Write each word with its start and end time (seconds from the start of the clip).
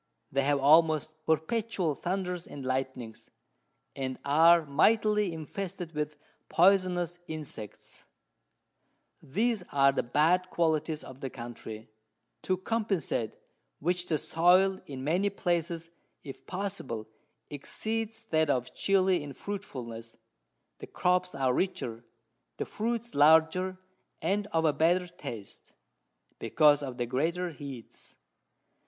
They 0.31 0.41
have 0.41 0.59
almost 0.59 1.13
perpetual 1.27 1.93
Thunders 1.93 2.47
and 2.47 2.65
Lightnings, 2.65 3.29
and 3.95 4.17
are 4.25 4.65
mightily 4.65 5.31
infested 5.31 5.91
with 5.93 6.17
poisonous 6.49 7.19
Insects: 7.27 8.07
These 9.21 9.61
are 9.71 9.91
the 9.91 10.01
bad 10.01 10.49
Qualities 10.49 11.03
of 11.03 11.19
the 11.19 11.29
Country, 11.29 11.87
to 12.41 12.57
compensate 12.57 13.35
which, 13.79 14.07
the 14.07 14.17
Soil, 14.17 14.81
in 14.87 15.03
many 15.03 15.29
places, 15.29 15.91
if 16.23 16.47
possible, 16.47 17.07
exceeds 17.51 18.25
that 18.31 18.49
of 18.49 18.73
Chili 18.73 19.21
in 19.21 19.33
Fruitfulness; 19.33 20.17
the 20.79 20.87
Crops 20.87 21.35
are 21.35 21.53
richer, 21.53 22.03
the 22.57 22.65
Fruits 22.65 23.13
larger, 23.13 23.77
and 24.19 24.47
of 24.47 24.65
a 24.65 24.73
better 24.73 25.05
Taste, 25.05 25.73
because 26.39 26.81
of 26.81 26.97
the 26.97 27.05
greater 27.05 27.51
Heats. 27.51 28.15